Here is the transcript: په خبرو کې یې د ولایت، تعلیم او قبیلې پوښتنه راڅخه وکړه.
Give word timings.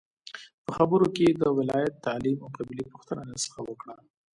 په 0.65 0.71
خبرو 0.77 1.05
کې 1.15 1.23
یې 1.27 1.33
د 1.41 1.43
ولایت، 1.57 2.01
تعلیم 2.05 2.37
او 2.43 2.49
قبیلې 2.57 2.85
پوښتنه 2.93 3.21
راڅخه 3.29 3.59
وکړه. 3.65 3.95